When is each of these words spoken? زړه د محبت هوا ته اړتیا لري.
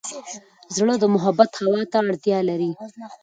زړه 0.75 0.93
د 0.99 1.03
محبت 1.15 1.51
هوا 1.61 1.81
ته 1.91 1.97
اړتیا 2.09 2.39
لري. 2.49 2.71